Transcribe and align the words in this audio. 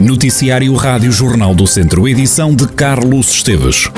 Noticiário 0.00 0.72
Rádio 0.76 1.12
Jornal 1.12 1.54
do 1.54 1.66
Centro, 1.66 2.08
edição 2.08 2.54
de 2.54 2.66
Carlos 2.66 3.34
Esteves. 3.34 3.90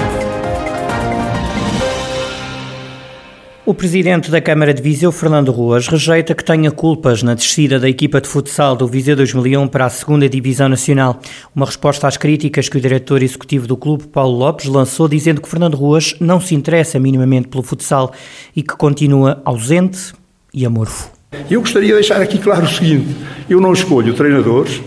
O 3.65 3.73
presidente 3.73 4.29
da 4.29 4.41
Câmara 4.41 4.75
de 4.75 4.83
Viseu, 4.83 5.13
Fernando 5.13 5.53
Ruas, 5.53 5.87
rejeita 5.87 6.35
que 6.35 6.45
tenha 6.45 6.73
culpas 6.73 7.23
na 7.23 7.35
descida 7.35 7.79
da 7.79 7.89
equipa 7.89 8.21
de 8.21 8.27
futsal 8.27 8.75
do 8.75 8.89
Viseu 8.89 9.15
2001 9.15 9.69
para 9.69 9.87
a 9.87 9.91
segunda 9.91 10.29
Divisão 10.29 10.69
Nacional. 10.69 11.21
Uma 11.55 11.67
resposta 11.67 12.09
às 12.09 12.17
críticas 12.17 12.69
que 12.69 12.79
o 12.79 12.81
diretor 12.81 13.23
executivo 13.23 13.69
do 13.69 13.77
clube, 13.77 14.09
Paulo 14.09 14.37
Lopes, 14.37 14.67
lançou, 14.67 15.07
dizendo 15.07 15.41
que 15.41 15.49
Fernando 15.49 15.77
Ruas 15.77 16.17
não 16.19 16.41
se 16.41 16.53
interessa 16.57 16.99
minimamente 16.99 17.47
pelo 17.47 17.63
futsal 17.63 18.13
e 18.57 18.63
que 18.65 18.75
continua 18.75 19.41
ausente 19.45 20.13
e 20.53 20.67
amorfo. 20.67 21.13
Eu 21.49 21.61
gostaria 21.61 21.91
de 21.91 21.95
deixar 21.95 22.21
aqui 22.21 22.39
claro 22.39 22.65
o 22.65 22.69
seguinte: 22.69 23.15
eu 23.49 23.61
não 23.61 23.73
escolho 23.73 24.13
treinadores, 24.15 24.83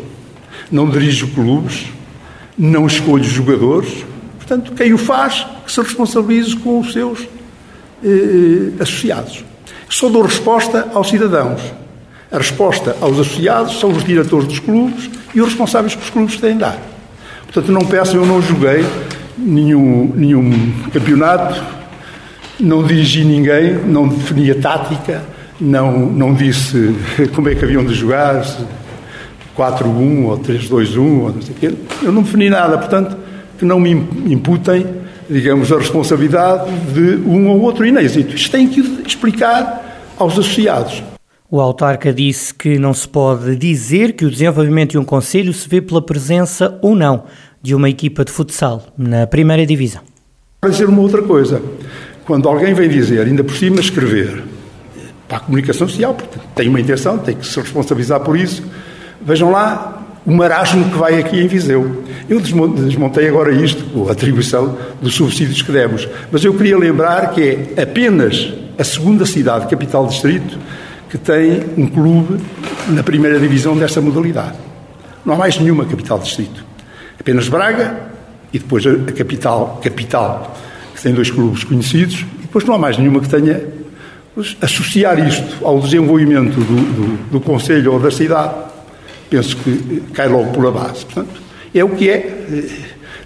não 0.71 0.89
dirijo 0.89 1.27
clubes, 1.29 1.85
não 2.57 2.87
escolho 2.87 3.23
jogadores. 3.23 4.05
Portanto, 4.37 4.73
quem 4.73 4.93
o 4.93 4.97
faz, 4.97 5.45
que 5.65 5.71
se 5.71 5.81
responsabilize 5.81 6.55
com 6.55 6.79
os 6.79 6.93
seus 6.93 7.27
eh, 8.03 8.81
associados. 8.81 9.43
Só 9.89 10.09
dou 10.09 10.23
resposta 10.23 10.89
aos 10.93 11.09
cidadãos. 11.09 11.61
A 12.31 12.37
resposta 12.37 12.95
aos 13.01 13.19
associados 13.19 13.79
são 13.79 13.91
os 13.91 14.03
diretores 14.03 14.47
dos 14.47 14.59
clubes 14.59 15.09
e 15.33 15.41
os 15.41 15.49
responsáveis 15.49 15.95
que 15.95 16.03
os 16.03 16.09
clubes 16.09 16.39
têm 16.39 16.53
de 16.53 16.59
dar. 16.59 16.77
Portanto, 17.43 17.71
não 17.71 17.81
peçam, 17.81 18.15
eu 18.15 18.25
não 18.25 18.41
joguei 18.41 18.85
nenhum, 19.37 20.11
nenhum 20.15 20.73
campeonato, 20.91 21.63
não 22.59 22.83
dirigi 22.83 23.23
ninguém, 23.23 23.73
não 23.85 24.07
defini 24.07 24.51
a 24.51 24.55
tática, 24.55 25.23
não, 25.59 25.91
não 25.97 26.33
disse 26.33 26.95
como 27.33 27.49
é 27.49 27.55
que 27.55 27.63
haviam 27.63 27.85
de 27.85 27.93
jogar, 27.93 28.45
4-1 29.57 30.25
ou 30.25 30.37
3-2-1 30.39 30.99
ou 30.99 31.33
não 31.33 31.41
sei 31.41 31.55
o 31.55 31.57
quê. 31.57 31.73
Eu 32.03 32.11
não 32.11 32.23
defini 32.23 32.49
nada, 32.49 32.77
portanto, 32.77 33.17
que 33.57 33.65
não 33.65 33.79
me 33.79 33.91
imputem, 33.91 34.85
digamos, 35.29 35.71
a 35.71 35.77
responsabilidade 35.77 36.69
de 36.93 37.27
um 37.27 37.47
ou 37.49 37.61
outro 37.61 37.85
inêxito. 37.85 38.35
Isto 38.35 38.51
tem 38.51 38.67
que 38.67 38.81
explicar 39.05 40.13
aos 40.17 40.33
associados. 40.33 41.03
O 41.49 41.61
autarca 41.61 42.11
disse 42.11 42.53
que 42.53 42.77
não 42.79 42.93
se 42.93 43.07
pode 43.07 43.55
dizer 43.55 44.13
que 44.13 44.25
o 44.25 44.31
desenvolvimento 44.31 44.91
de 44.91 44.97
um 44.97 45.05
conselho 45.05 45.53
se 45.53 45.69
vê 45.69 45.79
pela 45.79 46.01
presença 46.01 46.77
ou 46.81 46.95
não 46.95 47.23
de 47.61 47.73
uma 47.73 47.89
equipa 47.89 48.25
de 48.25 48.31
futsal 48.31 48.83
na 48.97 49.25
primeira 49.25 49.65
divisão. 49.65 50.01
Para 50.59 50.71
dizer 50.71 50.89
uma 50.89 51.01
outra 51.01 51.21
coisa, 51.21 51.61
quando 52.25 52.49
alguém 52.49 52.73
vem 52.73 52.89
dizer, 52.89 53.25
ainda 53.25 53.43
por 53.43 53.55
cima 53.55 53.79
escrever, 53.79 54.43
para 55.27 55.37
a 55.37 55.39
comunicação 55.39 55.87
social, 55.87 56.13
porque 56.13 56.39
tem 56.55 56.67
uma 56.67 56.79
intenção, 56.79 57.17
tem 57.17 57.35
que 57.35 57.45
se 57.45 57.59
responsabilizar 57.59 58.19
por 58.19 58.37
isso, 58.37 58.63
Vejam 59.25 59.49
lá 59.49 60.03
o 60.23 60.31
marasmo 60.31 60.85
que 60.89 60.97
vai 60.97 61.19
aqui 61.19 61.39
em 61.41 61.47
Viseu. 61.47 62.03
Eu 62.29 62.39
desmontei 62.39 63.27
agora 63.27 63.51
isto, 63.51 64.07
a 64.07 64.11
atribuição 64.11 64.77
dos 65.01 65.15
subsídios 65.15 65.63
que 65.63 65.71
demos, 65.71 66.07
mas 66.31 66.43
eu 66.43 66.53
queria 66.53 66.77
lembrar 66.77 67.31
que 67.31 67.73
é 67.75 67.81
apenas 67.81 68.53
a 68.77 68.83
segunda 68.83 69.25
cidade, 69.25 69.67
capital 69.67 70.05
distrito, 70.05 70.59
que 71.09 71.17
tem 71.17 71.63
um 71.75 71.87
clube 71.87 72.39
na 72.89 73.01
primeira 73.01 73.39
divisão 73.39 73.75
desta 73.75 73.99
modalidade. 73.99 74.57
Não 75.25 75.33
há 75.33 75.37
mais 75.37 75.57
nenhuma 75.59 75.85
capital 75.85 76.19
distrito. 76.19 76.63
Apenas 77.19 77.47
Braga 77.47 77.97
e 78.53 78.59
depois 78.59 78.85
a 78.85 79.11
capital, 79.11 79.79
capital, 79.83 80.55
que 80.95 81.01
tem 81.01 81.13
dois 81.13 81.31
clubes 81.31 81.63
conhecidos, 81.63 82.25
e 82.39 82.41
depois 82.43 82.63
não 82.63 82.75
há 82.75 82.77
mais 82.77 82.97
nenhuma 82.97 83.19
que 83.19 83.29
tenha. 83.29 83.61
Associar 84.61 85.17
isto 85.25 85.65
ao 85.65 85.79
desenvolvimento 85.79 86.55
do, 86.55 86.63
do, 86.63 87.31
do 87.31 87.39
Conselho 87.39 87.93
ou 87.93 87.99
da 87.99 88.11
cidade 88.11 88.53
penso 89.35 89.57
que 89.57 90.01
cai 90.13 90.29
logo 90.29 90.51
por 90.53 90.65
a 90.65 90.71
base. 90.71 91.05
Portanto, 91.05 91.41
é 91.73 91.83
o 91.83 91.89
que 91.89 92.09
é. 92.09 92.45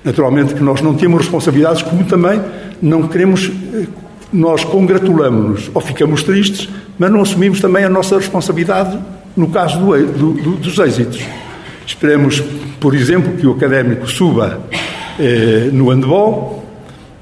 Naturalmente 0.04 0.56
que 0.56 0.64
nós 0.64 0.82
não 0.82 0.96
temos 0.96 1.22
responsabilidades, 1.22 1.84
como 1.84 2.04
também 2.04 2.42
não 2.82 3.08
queremos, 3.08 3.52
nós 4.34 4.64
congratulamos-nos 4.64 5.70
ou 5.74 5.82
ficamos 5.82 6.24
tristes, 6.24 6.68
mas 6.98 7.12
não 7.12 7.22
assumimos 7.22 7.60
também 7.60 7.84
a 7.84 7.90
nossa 7.90 8.18
responsabilidade 8.18 8.98
no 9.36 9.50
caso 9.50 9.80
do, 9.80 10.34
do, 10.34 10.56
dos 10.56 10.80
êxitos. 10.80 11.22
Esperemos, 11.86 12.42
por 12.80 12.96
exemplo, 12.96 13.34
que 13.38 13.46
o 13.46 13.52
académico 13.52 14.08
suba 14.08 14.62
eh, 15.20 15.70
no 15.72 15.90
handball 15.90 16.66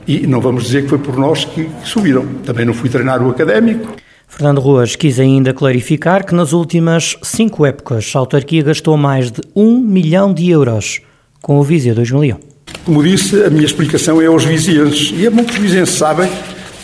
e 0.08 0.26
não 0.28 0.40
vamos 0.40 0.64
dizer 0.64 0.84
que 0.84 0.90
foi 0.90 1.00
por 1.00 1.18
nós 1.18 1.44
que, 1.44 1.66
que 1.66 1.88
subiram. 1.88 2.26
Também 2.46 2.66
não 2.66 2.74
fui 2.74 2.90
treinar 2.90 3.22
o 3.22 3.30
académico. 3.30 3.96
Fernando 4.28 4.60
Ruas 4.60 4.96
quis 4.96 5.20
ainda 5.20 5.54
clarificar 5.54 6.26
que 6.26 6.36
nas 6.36 6.52
últimas 6.52 7.16
cinco 7.24 7.66
épocas 7.66 8.12
a 8.14 8.20
autarquia 8.20 8.62
gastou 8.62 8.98
mais 8.98 9.32
de 9.32 9.42
um 9.56 9.80
milhão 9.80 10.34
de 10.34 10.50
euros 10.50 11.00
com 11.42 11.58
o 11.58 11.64
Viseu 11.64 11.96
2001. 11.96 12.38
Como 12.84 13.02
disse, 13.02 13.42
a 13.44 13.50
minha 13.50 13.66
explicação 13.66 14.22
é 14.22 14.26
aos 14.28 14.44
vizinhos 14.44 15.14
e 15.16 15.26
é 15.26 15.30
bom 15.30 15.44
que 15.44 15.54
os 15.54 15.58
vizinhos 15.58 15.90
sabem 15.92 16.30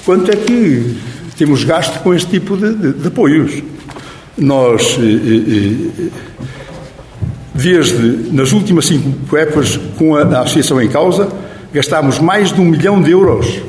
quanto 0.06 0.32
é 0.32 0.36
que 0.36 0.98
temos 1.38 1.64
gasto 1.64 2.02
com 2.02 2.14
este 2.14 2.32
tipo 2.32 2.56
de, 2.56 2.74
de, 2.74 2.94
de 2.94 3.08
apoios. 3.08 3.62
Nós, 4.38 4.98
desde 7.54 8.34
nas 8.34 8.52
últimas 8.54 8.86
cinco 8.86 9.36
épocas, 9.38 9.78
com 9.98 10.16
a, 10.16 10.22
a 10.22 10.42
associação 10.42 10.82
em 10.82 10.88
causa, 10.88 11.30
gastámos 11.74 12.20
mais 12.20 12.52
de 12.52 12.62
um 12.62 12.66
milhão 12.66 13.02
de 13.02 13.12
euros 13.12 13.62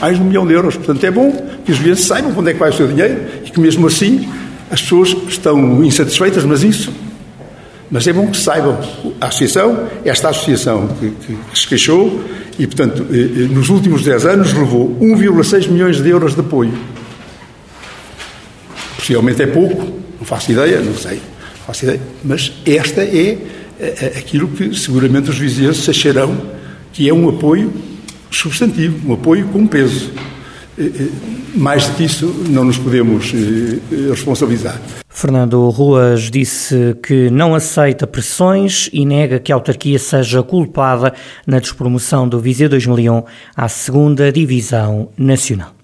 mais 0.00 0.16
de 0.16 0.22
um 0.22 0.26
milhão 0.26 0.46
de 0.46 0.52
euros. 0.52 0.76
Portanto, 0.76 1.02
é 1.04 1.10
bom 1.10 1.32
que 1.64 1.72
os 1.72 1.78
clientes 1.78 2.04
saibam 2.04 2.32
onde 2.36 2.50
é 2.50 2.52
que 2.52 2.58
vai 2.58 2.70
o 2.70 2.72
seu 2.72 2.86
dinheiro 2.86 3.20
e 3.44 3.50
que, 3.50 3.60
mesmo 3.60 3.86
assim, 3.86 4.28
as 4.70 4.82
pessoas 4.82 5.16
estão 5.28 5.84
insatisfeitas, 5.84 6.44
mas 6.44 6.62
isso. 6.62 6.92
Mas 7.90 8.06
é 8.06 8.12
bom 8.12 8.26
que 8.28 8.36
saibam. 8.36 8.78
A 9.20 9.26
associação, 9.26 9.88
esta 10.04 10.28
associação 10.28 10.88
que, 10.98 11.10
que, 11.10 11.58
se 11.58 11.66
queixou 11.66 12.20
e, 12.58 12.66
portanto, 12.66 13.06
eh, 13.10 13.14
eh, 13.14 13.48
nos 13.48 13.68
últimos 13.68 14.02
10 14.02 14.26
anos 14.26 14.52
levou 14.52 14.96
1,6 15.00 15.68
milhões 15.68 16.02
de 16.02 16.08
euros 16.08 16.34
de 16.34 16.40
apoio. 16.40 16.72
Possivelmente 18.96 19.42
é 19.42 19.46
pouco, 19.46 19.84
não 20.18 20.26
faço 20.26 20.50
ideia, 20.50 20.80
não 20.80 20.94
sei, 20.94 21.16
não 21.16 21.66
faço 21.66 21.84
ideia, 21.84 22.00
mas 22.24 22.52
esta 22.66 23.02
é 23.02 23.38
eh, 23.78 24.12
aquilo 24.18 24.48
que 24.48 24.74
seguramente 24.74 25.30
os 25.30 25.38
vizinhos 25.38 25.88
acharão 25.88 26.36
que 26.92 27.08
é 27.08 27.14
um 27.14 27.28
apoio 27.28 27.72
substantivo, 28.36 29.08
um 29.08 29.14
apoio 29.14 29.46
com 29.48 29.66
peso. 29.66 30.12
Eh, 30.78 30.82
eh, 30.84 31.08
mais 31.54 31.86
do 31.86 31.94
que 31.94 32.04
isso, 32.04 32.26
não 32.48 32.64
nos 32.64 32.78
podemos 32.78 33.32
eh, 33.32 34.10
responsabilizar. 34.10 34.80
Fernando 35.08 35.70
Ruas 35.70 36.30
disse 36.30 36.94
que 37.02 37.30
não 37.30 37.54
aceita 37.54 38.06
pressões 38.06 38.90
e 38.92 39.06
nega 39.06 39.40
que 39.40 39.50
a 39.50 39.54
autarquia 39.54 39.98
seja 39.98 40.42
culpada 40.42 41.14
na 41.46 41.58
despromoção 41.58 42.28
do 42.28 42.38
Viseu 42.38 42.68
2001 42.68 43.22
à 43.56 43.68
segunda 43.68 44.30
Divisão 44.30 45.08
Nacional. 45.16 45.75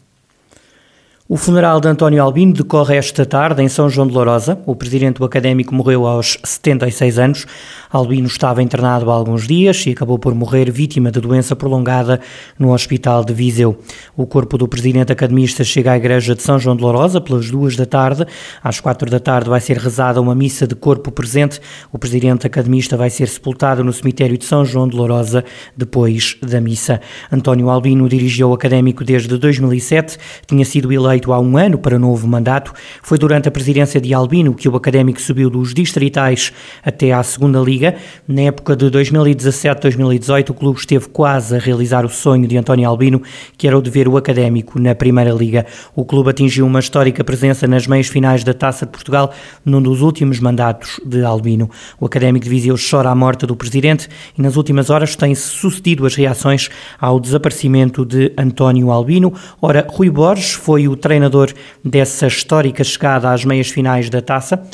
O 1.32 1.38
funeral 1.38 1.80
de 1.80 1.88
António 1.88 2.22
Albino 2.22 2.52
decorre 2.52 2.94
esta 2.94 3.24
tarde 3.24 3.62
em 3.62 3.66
São 3.66 3.88
João 3.88 4.06
de 4.06 4.12
Lourosa. 4.12 4.60
O 4.66 4.76
presidente 4.76 5.16
do 5.16 5.24
académico 5.24 5.74
morreu 5.74 6.06
aos 6.06 6.36
76 6.44 7.18
anos. 7.18 7.46
Albino 7.90 8.26
estava 8.26 8.62
internado 8.62 9.10
há 9.10 9.14
alguns 9.14 9.46
dias 9.46 9.82
e 9.86 9.92
acabou 9.92 10.18
por 10.18 10.34
morrer 10.34 10.70
vítima 10.70 11.10
de 11.10 11.20
doença 11.20 11.56
prolongada 11.56 12.20
no 12.58 12.74
Hospital 12.74 13.24
de 13.24 13.32
Viseu. 13.32 13.78
O 14.14 14.26
corpo 14.26 14.58
do 14.58 14.68
presidente 14.68 15.10
academista 15.10 15.64
chega 15.64 15.92
à 15.92 15.96
igreja 15.96 16.34
de 16.34 16.42
São 16.42 16.58
João 16.58 16.76
de 16.76 16.82
Lourosa 16.82 17.18
pelas 17.18 17.50
duas 17.50 17.76
da 17.76 17.86
tarde. 17.86 18.26
Às 18.62 18.78
quatro 18.78 19.10
da 19.10 19.18
tarde 19.18 19.48
vai 19.48 19.60
ser 19.60 19.78
rezada 19.78 20.20
uma 20.20 20.34
missa 20.34 20.66
de 20.66 20.74
corpo 20.74 21.10
presente. 21.10 21.62
O 21.90 21.98
presidente 21.98 22.46
academista 22.46 22.94
vai 22.94 23.08
ser 23.08 23.26
sepultado 23.26 23.82
no 23.82 23.92
cemitério 23.94 24.36
de 24.36 24.44
São 24.44 24.66
João 24.66 24.86
de 24.86 24.94
Lourosa 24.94 25.42
depois 25.74 26.36
da 26.42 26.60
missa. 26.60 27.00
António 27.32 27.70
Albino 27.70 28.06
dirigiu 28.06 28.50
o 28.50 28.52
académico 28.52 29.02
desde 29.02 29.38
2007, 29.38 30.18
tinha 30.46 30.64
sido 30.66 30.92
eleito 30.92 31.21
há 31.30 31.38
um 31.38 31.58
ano 31.58 31.76
para 31.76 31.98
novo 31.98 32.26
mandato. 32.26 32.72
Foi 33.02 33.18
durante 33.18 33.48
a 33.48 33.50
presidência 33.50 34.00
de 34.00 34.14
Albino 34.14 34.54
que 34.54 34.66
o 34.66 34.74
académico 34.74 35.20
subiu 35.20 35.50
dos 35.50 35.74
distritais 35.74 36.54
até 36.82 37.12
à 37.12 37.22
segunda 37.22 37.60
liga 37.60 37.82
Liga. 37.82 37.96
Na 38.28 38.42
época 38.42 38.76
de 38.76 38.86
2017-2018, 38.86 40.50
o 40.50 40.54
clube 40.54 40.78
esteve 40.78 41.08
quase 41.08 41.56
a 41.56 41.58
realizar 41.58 42.04
o 42.04 42.08
sonho 42.08 42.46
de 42.46 42.56
António 42.56 42.88
Albino, 42.88 43.20
que 43.58 43.66
era 43.66 43.76
o 43.76 43.82
de 43.82 43.90
ver 43.90 44.06
o 44.06 44.16
académico 44.16 44.78
na 44.78 44.94
Primeira 44.94 45.32
Liga. 45.32 45.66
O 45.96 46.04
clube 46.04 46.30
atingiu 46.30 46.64
uma 46.64 46.78
histórica 46.78 47.24
presença 47.24 47.66
nas 47.66 47.86
meias 47.86 48.06
finais 48.06 48.44
da 48.44 48.54
Taça 48.54 48.86
de 48.86 48.92
Portugal 48.92 49.32
num 49.64 49.82
dos 49.82 50.00
últimos 50.00 50.38
mandatos 50.38 51.00
de 51.04 51.24
Albino. 51.24 51.68
O 51.98 52.06
académico 52.06 52.44
de 52.44 52.50
Viseu 52.50 52.76
chora 52.76 53.10
a 53.10 53.14
morte 53.14 53.46
do 53.46 53.56
presidente 53.56 54.08
e 54.38 54.42
nas 54.42 54.56
últimas 54.56 54.90
horas 54.90 55.16
têm-se 55.16 55.48
sucedido 55.48 56.06
as 56.06 56.14
reações 56.14 56.68
ao 57.00 57.18
desaparecimento 57.18 58.04
de 58.04 58.32
António 58.36 58.90
Albino. 58.90 59.32
Ora, 59.60 59.86
Rui 59.88 60.10
Borges 60.10 60.52
foi 60.52 60.86
o 60.86 60.94
treinador 61.02 61.52
dessa 61.84 62.26
histórica 62.26 62.82
chegada 62.82 63.30
às 63.30 63.44
meias 63.44 63.68
finais 63.68 64.08
da 64.08 64.22
Taça. 64.22 64.66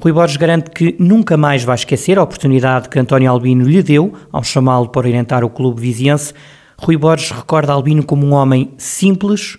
Rui 0.00 0.12
Borges 0.12 0.36
garante 0.36 0.70
que 0.70 0.94
nunca 0.98 1.36
mais 1.36 1.64
vai 1.64 1.74
esquecer 1.74 2.18
a 2.18 2.22
oportunidade 2.22 2.88
que 2.88 2.98
António 2.98 3.30
Albino 3.30 3.64
lhe 3.64 3.82
deu 3.82 4.12
ao 4.30 4.44
chamá-lo 4.44 4.90
para 4.90 5.06
orientar 5.06 5.42
o 5.42 5.50
clube 5.50 5.80
viziense. 5.80 6.34
Rui 6.76 6.96
Borges 6.96 7.30
recorda 7.30 7.72
Albino 7.72 8.04
como 8.04 8.26
um 8.26 8.32
homem 8.32 8.74
simples 8.76 9.58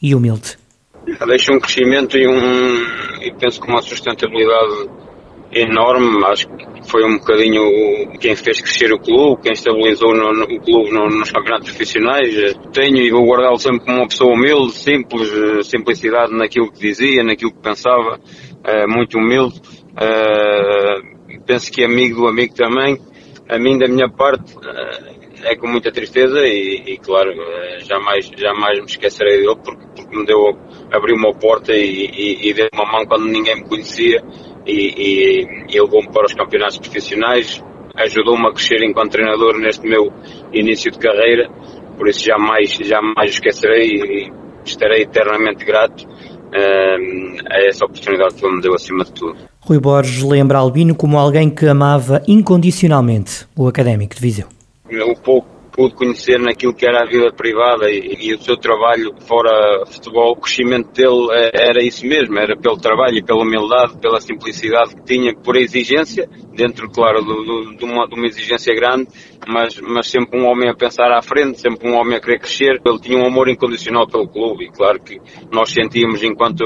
e 0.00 0.14
humilde. 0.14 0.56
Deixa 1.26 1.52
um 1.52 1.58
crescimento 1.58 2.16
e, 2.16 2.26
um, 2.26 3.22
e 3.22 3.32
penso 3.38 3.60
que 3.60 3.68
uma 3.68 3.82
sustentabilidade 3.82 4.88
enorme, 5.54 6.24
acho 6.26 6.48
que 6.48 6.90
foi 6.90 7.04
um 7.04 7.18
bocadinho 7.18 7.62
quem 8.18 8.34
fez 8.36 8.60
crescer 8.60 8.92
o 8.92 8.98
clube, 8.98 9.42
quem 9.42 9.52
estabilizou 9.52 10.14
no, 10.14 10.32
no, 10.32 10.44
o 10.44 10.60
clube 10.60 10.90
no, 10.90 11.08
nos 11.08 11.30
campeonatos 11.30 11.70
profissionais. 11.70 12.54
Tenho 12.72 12.98
e 12.98 13.10
vou 13.10 13.26
guardá-lo 13.26 13.58
sempre 13.58 13.84
como 13.84 13.98
uma 13.98 14.08
pessoa 14.08 14.34
humilde, 14.34 14.72
simples, 14.72 15.32
eh, 15.32 15.62
simplicidade 15.62 16.32
naquilo 16.36 16.70
que 16.70 16.80
dizia, 16.80 17.22
naquilo 17.22 17.52
que 17.52 17.60
pensava, 17.60 18.18
uh, 18.18 18.88
muito 18.88 19.18
humilde. 19.18 19.60
Penso 21.46 21.70
que 21.70 21.84
amigo 21.84 22.22
do 22.22 22.28
amigo 22.28 22.54
também. 22.54 22.98
A 23.48 23.58
mim, 23.58 23.78
da 23.78 23.86
minha 23.86 24.08
parte, 24.08 24.54
é 25.44 25.54
com 25.54 25.68
muita 25.68 25.92
tristeza 25.92 26.40
e, 26.46 26.82
e 26.86 26.98
claro, 26.98 27.30
jamais, 27.80 28.30
jamais 28.36 28.78
me 28.78 28.86
esquecerei 28.86 29.40
dele 29.40 29.56
porque, 29.62 29.84
porque 29.94 30.16
me 30.16 30.24
deu, 30.24 30.56
abriu 30.90 31.14
uma 31.16 31.34
porta 31.34 31.74
e, 31.74 32.06
e, 32.06 32.48
e 32.48 32.54
deu 32.54 32.68
uma 32.72 32.90
mão 32.90 33.04
quando 33.04 33.26
ninguém 33.26 33.56
me 33.56 33.68
conhecia 33.68 34.22
e, 34.66 35.46
e, 35.68 35.80
levou-me 35.80 36.10
para 36.10 36.26
os 36.26 36.34
campeonatos 36.34 36.78
profissionais, 36.78 37.62
ajudou-me 37.96 38.48
a 38.48 38.52
crescer 38.52 38.82
enquanto 38.82 39.12
treinador 39.12 39.58
neste 39.58 39.86
meu 39.86 40.12
início 40.52 40.90
de 40.90 40.98
carreira, 40.98 41.48
por 41.96 42.08
isso 42.08 42.24
jamais, 42.24 42.70
jamais 42.70 43.30
esquecerei 43.30 43.88
e 43.88 44.32
estarei 44.64 45.02
eternamente 45.02 45.64
grato 45.64 46.04
uh, 46.04 47.50
a 47.50 47.66
essa 47.66 47.84
oportunidade 47.84 48.34
que 48.34 48.44
ele 48.44 48.56
me 48.56 48.62
deu 48.62 48.74
acima 48.74 49.04
de 49.04 49.12
tudo. 49.12 49.36
Rui 49.60 49.78
Borges 49.78 50.22
lembra 50.22 50.58
Albino 50.58 50.94
como 50.94 51.18
alguém 51.18 51.48
que 51.48 51.66
amava 51.66 52.22
incondicionalmente 52.28 53.46
o 53.56 53.66
Académico 53.66 54.14
de 54.14 54.20
Viseu. 54.20 54.46
O 54.90 55.20
pouco 55.20 55.53
pude 55.74 55.94
conhecer 55.94 56.38
naquilo 56.38 56.72
que 56.72 56.86
era 56.86 57.02
a 57.02 57.06
vida 57.06 57.32
privada 57.32 57.90
e, 57.90 58.28
e, 58.28 58.34
o 58.34 58.40
seu 58.40 58.56
trabalho 58.56 59.12
fora 59.26 59.84
futebol, 59.86 60.32
o 60.32 60.36
crescimento 60.36 60.92
dele 60.92 61.28
eh, 61.32 61.50
era 61.52 61.82
isso 61.82 62.06
mesmo, 62.06 62.38
era 62.38 62.56
pelo 62.56 62.76
trabalho 62.76 63.18
e 63.18 63.24
pela 63.24 63.42
humildade, 63.42 63.98
pela 63.98 64.20
simplicidade 64.20 64.94
que 64.94 65.04
tinha, 65.04 65.34
por 65.34 65.56
exigência, 65.56 66.28
dentro, 66.54 66.88
claro, 66.88 67.22
do, 67.22 67.42
do, 67.42 67.76
de, 67.76 67.84
uma, 67.84 68.06
de 68.06 68.14
uma 68.14 68.26
exigência 68.26 68.72
grande, 68.74 69.08
mas, 69.48 69.80
mas 69.80 70.08
sempre 70.08 70.40
um 70.40 70.46
homem 70.46 70.70
a 70.70 70.74
pensar 70.74 71.10
à 71.10 71.20
frente, 71.20 71.60
sempre 71.60 71.88
um 71.88 71.96
homem 71.96 72.16
a 72.16 72.20
querer 72.20 72.38
crescer. 72.38 72.80
Ele 72.84 73.00
tinha 73.00 73.18
um 73.18 73.26
amor 73.26 73.48
incondicional 73.48 74.06
pelo 74.06 74.28
clube 74.28 74.66
e 74.66 74.70
claro 74.70 75.02
que 75.02 75.20
nós 75.52 75.70
sentíamos 75.70 76.22
enquanto 76.22 76.64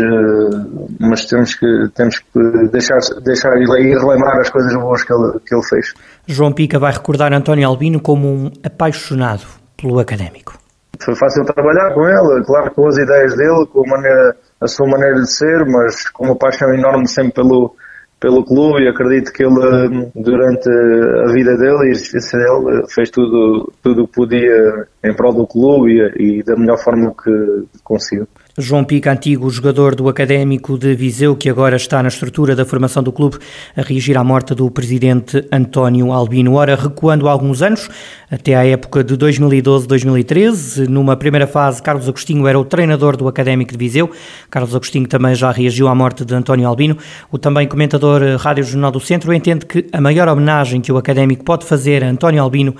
mas 0.99 1.25
temos 1.25 1.55
que, 1.55 1.65
temos 1.95 2.19
que 2.19 2.67
deixar, 2.71 2.99
deixar 3.23 3.57
e 3.57 3.65
relembrar 3.65 4.39
as 4.39 4.49
coisas 4.49 4.73
boas 4.73 5.03
que 5.03 5.13
ele, 5.13 5.39
que 5.39 5.55
ele 5.55 5.63
fez. 5.63 5.93
João 6.27 6.51
Pica 6.51 6.77
vai 6.77 6.91
recordar 6.91 7.31
António 7.33 7.65
Albino 7.67 8.01
como 8.01 8.27
um 8.27 8.51
apaixonado 8.61 9.47
pelo 9.77 9.97
académico 9.99 10.60
foi 10.99 11.15
fácil 11.15 11.45
trabalhar 11.45 11.93
com 11.93 12.07
ele, 12.07 12.43
claro, 12.45 12.71
com 12.73 12.87
as 12.87 12.97
ideias 12.97 13.35
dele, 13.35 13.65
com 13.71 13.85
a, 13.85 13.89
maneira, 13.89 14.35
a 14.59 14.67
sua 14.67 14.87
maneira 14.87 15.15
de 15.15 15.31
ser, 15.31 15.65
mas 15.65 16.09
com 16.09 16.25
uma 16.25 16.35
paixão 16.35 16.73
enorme 16.73 17.07
sempre 17.07 17.33
pelo, 17.33 17.75
pelo 18.19 18.45
clube 18.45 18.83
e 18.83 18.87
acredito 18.87 19.31
que 19.31 19.43
ele, 19.43 20.11
durante 20.15 20.69
a 20.69 21.33
vida 21.33 21.57
dele 21.57 21.85
e 21.85 21.87
a 21.87 21.91
existência 21.91 22.37
dele, 22.37 22.83
fez 22.89 23.09
tudo, 23.09 23.71
tudo 23.81 24.03
o 24.03 24.07
que 24.07 24.13
podia 24.13 24.85
em 25.03 25.15
prol 25.15 25.33
do 25.33 25.47
clube 25.47 25.91
e, 25.91 26.39
e 26.39 26.43
da 26.43 26.55
melhor 26.55 26.77
forma 26.77 27.13
que 27.15 27.65
conseguiu. 27.83 28.27
João 28.57 28.83
Pica, 28.83 29.13
antigo 29.13 29.49
jogador 29.49 29.95
do 29.95 30.09
Académico 30.09 30.77
de 30.77 30.93
Viseu, 30.93 31.37
que 31.37 31.49
agora 31.49 31.77
está 31.77 32.03
na 32.03 32.09
estrutura 32.09 32.53
da 32.53 32.65
formação 32.65 33.01
do 33.01 33.11
clube, 33.11 33.37
a 33.77 33.81
reagir 33.81 34.17
à 34.17 34.23
morte 34.25 34.53
do 34.53 34.69
presidente 34.69 35.47
António 35.49 36.11
Albino. 36.11 36.55
Ora, 36.55 36.75
recuando 36.75 37.29
alguns 37.29 37.61
anos, 37.61 37.89
até 38.29 38.53
à 38.53 38.65
época 38.65 39.05
de 39.05 39.15
2012-2013, 39.15 40.87
numa 40.87 41.15
primeira 41.15 41.47
fase, 41.47 41.81
Carlos 41.81 42.09
Agostinho 42.09 42.45
era 42.45 42.59
o 42.59 42.65
treinador 42.65 43.15
do 43.15 43.25
Académico 43.25 43.71
de 43.71 43.77
Viseu. 43.77 44.11
Carlos 44.49 44.75
Agostinho 44.75 45.07
também 45.07 45.33
já 45.33 45.49
reagiu 45.49 45.87
à 45.87 45.95
morte 45.95 46.25
de 46.25 46.35
António 46.35 46.67
Albino. 46.67 46.97
O 47.31 47.37
também 47.37 47.65
comentador 47.69 48.21
Rádio 48.37 48.65
Jornal 48.65 48.91
do 48.91 48.99
Centro 48.99 49.33
entende 49.33 49.65
que 49.65 49.87
a 49.93 50.01
maior 50.01 50.27
homenagem 50.27 50.81
que 50.81 50.91
o 50.91 50.97
Académico 50.97 51.45
pode 51.45 51.65
fazer 51.65 52.03
a 52.03 52.09
António 52.09 52.43
Albino 52.43 52.75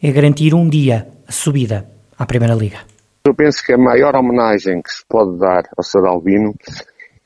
é 0.00 0.12
garantir 0.12 0.54
um 0.54 0.68
dia 0.68 1.08
a 1.26 1.32
subida 1.32 1.84
à 2.16 2.24
Primeira 2.24 2.54
Liga. 2.54 2.95
Eu 3.26 3.34
penso 3.34 3.60
que 3.64 3.72
a 3.72 3.78
maior 3.78 4.14
homenagem 4.14 4.80
que 4.80 4.88
se 4.88 5.04
pode 5.08 5.36
dar 5.36 5.64
ao 5.76 5.82
Sr. 5.82 6.06
Albino 6.06 6.54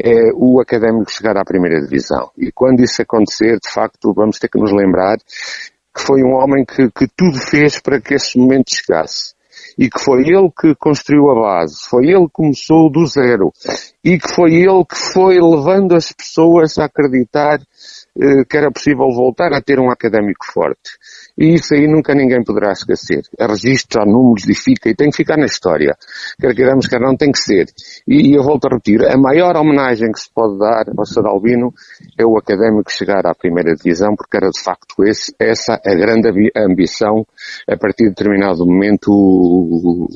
é 0.02 0.32
o 0.34 0.58
académico 0.58 1.12
chegar 1.12 1.36
à 1.36 1.44
primeira 1.44 1.78
divisão. 1.78 2.30
E 2.38 2.50
quando 2.50 2.82
isso 2.82 3.02
acontecer, 3.02 3.58
de 3.58 3.70
facto, 3.70 4.14
vamos 4.14 4.38
ter 4.38 4.48
que 4.48 4.58
nos 4.58 4.72
lembrar 4.72 5.18
que 5.18 6.00
foi 6.00 6.22
um 6.22 6.32
homem 6.32 6.64
que, 6.64 6.90
que 6.90 7.06
tudo 7.14 7.38
fez 7.38 7.78
para 7.80 8.00
que 8.00 8.14
esse 8.14 8.38
momento 8.38 8.74
chegasse. 8.74 9.34
E 9.78 9.90
que 9.90 10.00
foi 10.00 10.22
ele 10.22 10.50
que 10.58 10.74
construiu 10.74 11.30
a 11.30 11.34
base, 11.34 11.76
foi 11.86 12.06
ele 12.06 12.24
que 12.26 12.32
começou 12.32 12.90
do 12.90 13.04
zero 13.06 13.52
e 14.02 14.18
que 14.18 14.28
foi 14.34 14.54
ele 14.54 14.82
que 14.88 14.96
foi 14.96 15.34
levando 15.38 15.94
as 15.94 16.10
pessoas 16.12 16.78
a 16.78 16.86
acreditar 16.86 17.60
que 18.48 18.56
era 18.56 18.70
possível 18.70 19.06
voltar 19.14 19.52
a 19.52 19.60
ter 19.60 19.78
um 19.78 19.90
académico 19.90 20.44
forte. 20.52 20.98
E 21.38 21.54
isso 21.54 21.74
aí 21.74 21.86
nunca 21.86 22.14
ninguém 22.14 22.42
poderá 22.44 22.72
esquecer. 22.72 23.22
A 23.38 23.46
registro, 23.46 24.02
há 24.02 24.04
números 24.04 24.48
e 24.48 24.54
fica, 24.54 24.88
e 24.88 24.94
tem 24.94 25.10
que 25.10 25.16
ficar 25.16 25.36
na 25.36 25.46
história. 25.46 25.96
Quer 26.40 26.54
queiramos, 26.54 26.86
quer 26.86 27.00
não, 27.00 27.16
tem 27.16 27.30
que 27.32 27.38
ser. 27.38 27.66
E, 28.06 28.30
e 28.30 28.34
eu 28.34 28.42
volto 28.42 28.66
a 28.66 28.74
repetir, 28.74 29.04
a 29.04 29.16
maior 29.16 29.56
homenagem 29.56 30.12
que 30.12 30.20
se 30.20 30.28
pode 30.32 30.58
dar 30.58 30.84
ao 30.96 31.06
Sr. 31.06 31.26
Albino 31.26 31.72
é 32.18 32.24
o 32.24 32.36
académico 32.36 32.90
chegar 32.90 33.26
à 33.26 33.34
primeira 33.34 33.74
divisão, 33.74 34.14
porque 34.16 34.36
era 34.36 34.50
de 34.50 34.60
facto 34.60 35.04
esse, 35.04 35.34
essa 35.38 35.80
a 35.84 35.94
grande 35.94 36.28
ambição. 36.56 37.26
A 37.68 37.76
partir 37.76 38.04
de 38.04 38.10
determinado 38.10 38.66
momento 38.66 40.08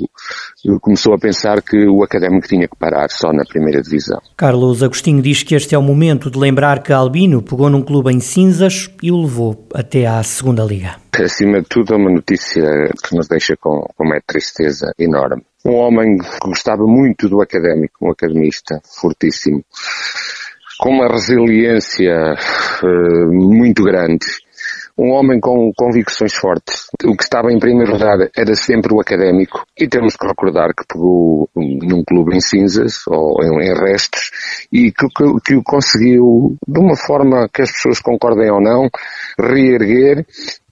começou 0.80 1.14
a 1.14 1.18
pensar 1.18 1.62
que 1.62 1.86
o 1.86 2.02
académico 2.02 2.48
tinha 2.48 2.66
que 2.66 2.76
parar 2.76 3.08
só 3.10 3.32
na 3.32 3.44
primeira 3.44 3.80
divisão. 3.80 4.20
Carlos 4.36 4.82
Agostinho 4.82 5.22
diz 5.22 5.42
que 5.42 5.54
este 5.54 5.74
é 5.74 5.78
o 5.78 5.82
momento 5.82 6.30
de 6.30 6.38
lembrar 6.38 6.82
que 6.82 6.92
Albino 6.92 7.42
pegou 7.42 7.70
num 7.70 7.82
clube 7.84 8.12
em 8.12 8.20
cinzas 8.20 8.90
e 9.02 9.12
o 9.12 9.20
levou 9.22 9.68
até 9.74 10.06
à 10.06 10.22
segunda 10.22 10.64
liga. 10.64 10.96
Acima 11.12 11.60
de 11.60 11.68
tudo, 11.68 11.94
é 11.94 11.96
uma 11.96 12.10
notícia 12.10 12.62
que 13.06 13.14
nos 13.14 13.28
deixa 13.28 13.56
com, 13.56 13.86
uma 13.98 14.20
tristeza 14.26 14.92
enorme. 14.98 15.42
Um 15.64 15.74
homem 15.74 16.18
que 16.18 16.48
gostava 16.48 16.86
muito 16.86 17.28
do 17.28 17.40
académico, 17.40 18.06
um 18.06 18.10
academista 18.10 18.80
fortíssimo, 19.00 19.64
com 20.78 20.90
uma 20.90 21.08
resiliência 21.08 22.34
uh, 22.82 23.32
muito 23.32 23.84
grande, 23.84 24.26
um 24.96 25.10
homem 25.10 25.40
com 25.40 25.72
convicções 25.76 26.34
fortes. 26.34 26.86
O 27.04 27.16
que 27.16 27.24
estava 27.24 27.52
em 27.52 27.58
primeiro 27.58 27.92
lugar 27.92 28.30
era 28.36 28.54
sempre 28.54 28.94
o 28.94 29.00
académico 29.00 29.64
e 29.78 29.88
temos 29.88 30.16
que 30.16 30.26
recordar 30.26 30.68
que 30.74 30.86
pegou 30.86 31.48
num 31.54 32.04
clube 32.04 32.36
em 32.36 32.40
cinzas 32.40 32.98
ou 33.08 33.42
em, 33.42 33.74
restos 33.74 34.30
e 34.72 34.92
que, 34.92 35.06
que, 35.08 35.40
que 35.44 35.56
o 35.56 35.62
conseguiu 35.62 36.56
de 36.66 36.80
uma 36.80 36.96
forma 36.96 37.48
que 37.52 37.62
as 37.62 37.72
pessoas 37.72 38.00
concordem 38.00 38.50
ou 38.50 38.60
não 38.60 38.88
reerguer 39.38 40.24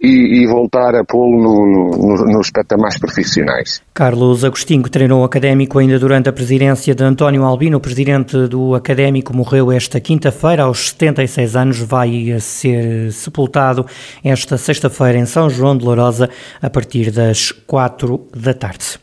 e, 0.02 0.42
e 0.42 0.46
voltar 0.46 0.96
a 0.96 1.04
pô-lo 1.04 1.40
no, 1.40 2.16
no, 2.16 2.24
nos 2.26 2.50
patamares 2.50 2.98
profissionais. 2.98 3.80
Carlos 3.94 4.44
Agostinho 4.44 4.82
treinou 4.88 5.20
o 5.20 5.24
Académico 5.24 5.78
ainda 5.78 5.98
durante 5.98 6.28
a 6.28 6.32
presidência 6.32 6.94
de 6.94 7.04
António 7.04 7.44
Albino. 7.44 7.76
O 7.76 7.80
presidente 7.80 8.48
do 8.48 8.74
Académico 8.74 9.34
morreu 9.34 9.70
esta 9.70 10.00
quinta-feira, 10.00 10.64
aos 10.64 10.90
76 10.90 11.54
anos. 11.54 11.78
Vai 11.78 12.36
ser 12.40 13.12
sepultado 13.12 13.86
esta 14.24 14.58
sexta-feira 14.58 15.18
em 15.18 15.26
São 15.26 15.48
João 15.48 15.76
de 15.76 15.84
Lourosa, 15.84 16.28
a 16.60 16.68
partir 16.68 17.12
das 17.12 17.52
4 17.52 18.28
da 18.34 18.52
tarde. 18.52 18.98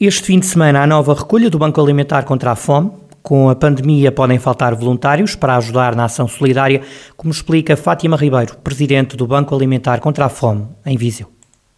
Este 0.00 0.24
fim 0.24 0.40
de 0.40 0.46
semana, 0.46 0.82
a 0.82 0.86
nova 0.86 1.14
recolha 1.14 1.48
do 1.48 1.58
Banco 1.58 1.80
Alimentar 1.80 2.24
contra 2.24 2.50
a 2.50 2.56
Fome. 2.56 2.90
Com 3.22 3.48
a 3.48 3.54
pandemia, 3.54 4.10
podem 4.10 4.38
faltar 4.38 4.74
voluntários 4.74 5.36
para 5.36 5.56
ajudar 5.56 5.94
na 5.94 6.04
ação 6.04 6.26
solidária, 6.26 6.82
como 7.16 7.32
explica 7.32 7.76
Fátima 7.76 8.16
Ribeiro, 8.16 8.56
presidente 8.58 9.16
do 9.16 9.26
Banco 9.26 9.54
Alimentar 9.54 10.00
contra 10.00 10.24
a 10.26 10.28
Fome, 10.28 10.66
em 10.84 10.96
Viseu. 10.96 11.28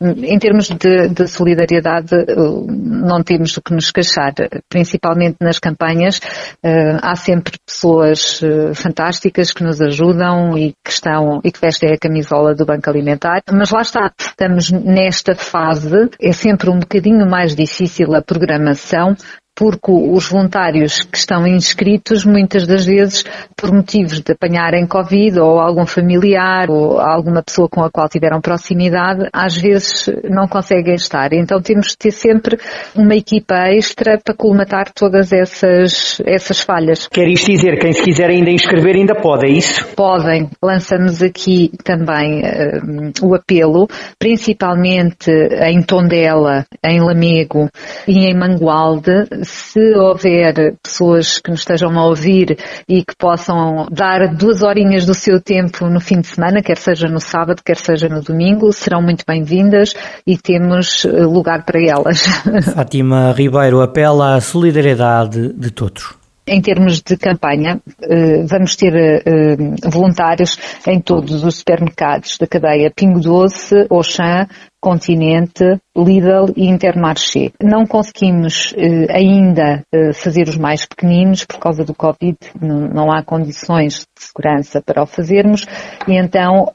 Em 0.01 0.39
termos 0.39 0.69
de, 0.69 1.09
de, 1.09 1.27
solidariedade, 1.29 2.15
eh, 2.15 2.35
não 2.37 3.23
temos 3.23 3.55
do 3.55 3.63
que 3.63 3.73
nos 3.73 3.93
queixar, 3.93 4.35
principalmente 4.69 5.37
nas 5.41 5.59
campanhas. 5.61 6.21
Eh, 6.63 6.99
há 7.01 7.15
sempre 7.15 7.55
pessoas 7.65 8.43
eh, 8.43 8.75
fantásticas 8.75 9.53
que 9.53 9.63
nos 9.63 9.81
ajudam 9.81 10.59
e 10.59 10.75
que 10.85 10.91
estão 10.91 11.41
e 11.45 11.51
que 11.51 11.61
vestem 11.61 11.93
a 11.93 11.99
camisola 11.99 12.55
do 12.55 12.67
Banco 12.67 12.91
Alimentar, 12.91 13.41
mas 13.53 13.71
lá 13.71 13.83
está, 13.83 14.13
estamos 14.19 14.71
nesta 14.73 15.35
fase, 15.37 16.11
é 16.21 16.33
sempre 16.33 16.69
um 16.69 16.81
bocadinho 16.81 17.25
mais 17.31 17.55
difícil 17.55 18.15
a 18.15 18.21
programação 18.21 19.17
porque 19.55 19.93
os 19.93 20.29
voluntários 20.29 21.03
que 21.03 21.17
estão 21.17 21.47
inscritos, 21.47 22.25
muitas 22.25 22.67
das 22.67 22.85
vezes, 22.85 23.25
por 23.57 23.73
motivos 23.73 24.21
de 24.21 24.33
apanharem 24.33 24.87
Covid 24.87 25.39
ou 25.39 25.61
algum 25.61 25.87
familiar 25.87 26.71
ou 26.71 26.99
alguma 26.99 27.43
pessoa 27.43 27.69
com 27.69 27.83
a 27.83 27.91
qual 27.91 28.09
tiveram 28.09 28.41
proximidade, 28.41 29.29
às 29.33 29.57
vezes 29.57 30.11
não 30.29 30.49
conseguem 30.49 30.95
estar. 30.95 31.33
Então 31.33 31.61
temos 31.63 31.89
de 31.89 31.99
ter 31.99 32.11
sempre 32.11 32.59
uma 32.95 33.15
equipa 33.15 33.55
extra 33.69 34.19
para 34.23 34.35
colmatar 34.35 34.93
todas 34.93 35.33
essas, 35.33 36.21
essas 36.27 36.61
falhas. 36.61 37.07
Quer 37.09 37.29
isto 37.29 37.51
dizer, 37.51 37.79
quem 37.79 37.93
se 37.93 38.03
quiser 38.03 38.31
ainda 38.31 38.51
inscrever 38.51 38.97
ainda 38.97 39.15
pode, 39.15 39.47
é 39.47 39.51
isso? 39.51 39.87
Podem. 39.95 40.51
Lançamos 40.63 41.23
aqui 41.23 41.71
também 41.85 42.41
uh, 42.43 43.27
o 43.27 43.35
apelo, 43.35 43.89
principalmente 44.19 45.31
em 45.31 45.81
Tondela, 45.83 46.67
em 46.85 47.01
Lamego 47.01 47.69
e 48.09 48.27
em 48.27 48.35
Mangualde, 48.35 49.44
se 49.45 49.95
houver 49.97 50.77
pessoas 50.83 51.39
que 51.39 51.51
nos 51.51 51.61
estejam 51.61 51.91
a 51.99 52.07
ouvir 52.07 52.59
e 52.89 53.05
que 53.05 53.15
possam 53.17 53.87
dar 53.91 54.35
duas 54.35 54.63
horinhas 54.63 55.05
do 55.05 55.15
seu 55.15 55.41
tempo 55.41 55.87
no 55.87 56.01
fim 56.01 56.21
de 56.21 56.27
semana, 56.27 56.63
quer 56.63 56.77
seja 56.77 57.09
no 57.09 57.21
sábado, 57.21 57.63
quer 57.65 57.77
seja 57.77 58.09
no 58.09 58.23
domingo, 58.23 58.73
serão 58.73 59.03
muito 59.03 59.25
bem-vindas 59.27 59.95
e 60.27 60.37
temos 60.37 61.05
eh, 61.05 61.09
lugar 61.25 61.65
para 61.65 61.81
elas. 61.81 62.23
Fátima 62.75 63.33
Ribeiro 63.33 63.81
apela 63.81 64.35
à 64.35 64.41
solidariedade 64.41 65.53
de 65.53 65.71
todos. 65.71 66.24
Em 66.47 66.61
termos 66.61 67.01
de 67.01 67.17
campanha, 67.17 67.81
eh, 68.03 68.43
vamos 68.47 68.77
ter 68.77 68.95
eh, 68.95 69.57
voluntários 69.89 70.59
em 70.87 71.01
todos 71.01 71.43
os 71.43 71.57
supermercados 71.57 72.37
da 72.37 72.47
cadeia 72.47 72.93
Pingo 72.95 73.19
Doce, 73.19 73.87
Auchan, 73.91 74.47
Continente, 74.79 75.65
Lidl 75.97 76.53
e 76.55 76.69
Intermarché. 76.69 77.51
Não 77.63 77.87
conseguimos 77.87 78.75
eh, 78.77 79.07
ainda 79.11 79.83
fazer 80.13 80.47
os 80.47 80.59
mais 80.59 80.85
pequeninos 80.85 81.47
por 81.47 81.59
causa 81.59 81.83
do 81.83 81.95
Covid, 81.95 82.37
não 82.61 83.11
há 83.11 83.23
condições 83.23 84.01
de 84.01 84.25
segurança 84.25 84.83
para 84.83 85.03
o 85.03 85.07
fazermos 85.07 85.65
e 86.07 86.19
então 86.19 86.67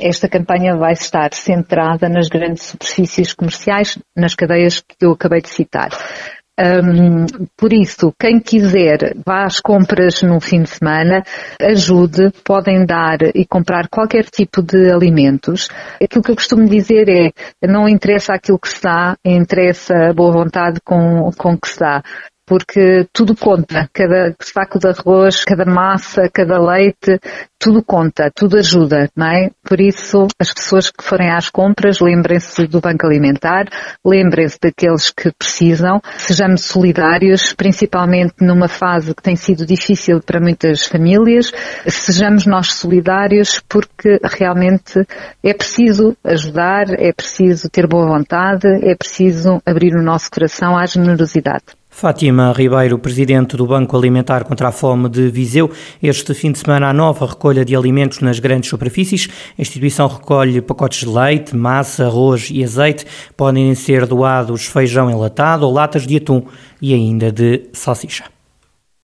esta 0.00 0.28
campanha 0.28 0.76
vai 0.76 0.92
estar 0.92 1.34
centrada 1.34 2.08
nas 2.08 2.28
grandes 2.28 2.62
superfícies 2.62 3.32
comerciais, 3.32 3.98
nas 4.16 4.34
cadeias 4.34 4.80
que 4.80 5.04
eu 5.04 5.12
acabei 5.12 5.40
de 5.40 5.48
citar. 5.48 5.88
Um, 6.58 7.26
por 7.54 7.72
isso, 7.72 8.14
quem 8.18 8.40
quiser, 8.40 9.14
vá 9.24 9.44
às 9.44 9.60
compras 9.60 10.22
no 10.22 10.40
fim 10.40 10.62
de 10.62 10.70
semana, 10.70 11.22
ajude, 11.60 12.30
podem 12.42 12.86
dar 12.86 13.18
e 13.34 13.44
comprar 13.44 13.88
qualquer 13.88 14.24
tipo 14.24 14.62
de 14.62 14.90
alimentos. 14.90 15.68
Aquilo 16.02 16.22
que 16.22 16.30
eu 16.30 16.36
costumo 16.36 16.66
dizer 16.66 17.08
é, 17.08 17.66
não 17.66 17.86
interessa 17.86 18.32
aquilo 18.32 18.58
que 18.58 18.70
se 18.70 18.82
dá, 18.82 19.16
interessa 19.24 19.94
a 20.10 20.14
boa 20.14 20.32
vontade 20.32 20.80
com, 20.82 21.30
com 21.36 21.58
que 21.58 21.68
se 21.68 21.78
dá 21.78 22.02
porque 22.46 23.06
tudo 23.12 23.36
conta. 23.36 23.90
Cada 23.92 24.34
saco 24.40 24.78
de 24.78 24.88
arroz, 24.88 25.44
cada 25.44 25.64
massa, 25.64 26.30
cada 26.32 26.58
leite, 26.58 27.18
tudo 27.58 27.82
conta, 27.82 28.30
tudo 28.32 28.58
ajuda, 28.58 29.10
não 29.16 29.26
é? 29.26 29.50
Por 29.64 29.80
isso, 29.80 30.28
as 30.38 30.52
pessoas 30.52 30.90
que 30.90 31.02
forem 31.02 31.30
às 31.30 31.50
compras, 31.50 32.00
lembrem-se 32.00 32.66
do 32.66 32.80
Banco 32.80 33.06
Alimentar, 33.06 33.66
lembrem-se 34.04 34.58
daqueles 34.62 35.10
que 35.10 35.32
precisam, 35.32 36.00
sejamos 36.16 36.64
solidários, 36.64 37.52
principalmente 37.52 38.34
numa 38.40 38.68
fase 38.68 39.14
que 39.14 39.22
tem 39.22 39.34
sido 39.34 39.66
difícil 39.66 40.20
para 40.20 40.40
muitas 40.40 40.86
famílias, 40.86 41.50
sejamos 41.88 42.46
nós 42.46 42.74
solidários 42.74 43.60
porque 43.68 44.20
realmente 44.22 45.04
é 45.42 45.52
preciso 45.52 46.16
ajudar, 46.22 46.86
é 46.90 47.12
preciso 47.12 47.68
ter 47.68 47.86
boa 47.88 48.06
vontade, 48.06 48.68
é 48.82 48.94
preciso 48.94 49.60
abrir 49.66 49.94
o 49.96 50.02
nosso 50.02 50.30
coração 50.30 50.78
à 50.78 50.86
generosidade. 50.86 51.75
Fátima 51.98 52.52
Ribeiro, 52.52 52.98
presidente 52.98 53.56
do 53.56 53.66
Banco 53.66 53.96
Alimentar 53.96 54.44
contra 54.44 54.68
a 54.68 54.70
Fome 54.70 55.08
de 55.08 55.30
Viseu, 55.30 55.70
este 56.02 56.34
fim 56.34 56.52
de 56.52 56.58
semana 56.58 56.90
a 56.90 56.92
nova 56.92 57.24
recolha 57.24 57.64
de 57.64 57.74
alimentos 57.74 58.20
nas 58.20 58.38
grandes 58.38 58.68
superfícies. 58.68 59.30
A 59.58 59.62
instituição 59.62 60.06
recolhe 60.06 60.60
pacotes 60.60 61.08
de 61.08 61.08
leite, 61.08 61.56
massa, 61.56 62.04
arroz 62.04 62.50
e 62.52 62.62
azeite. 62.62 63.06
Podem 63.34 63.74
ser 63.74 64.04
doados 64.04 64.66
feijão 64.66 65.10
enlatado 65.10 65.64
ou 65.64 65.72
latas 65.72 66.06
de 66.06 66.18
atum 66.18 66.42
e 66.82 66.92
ainda 66.92 67.32
de 67.32 67.62
salsicha. 67.72 68.35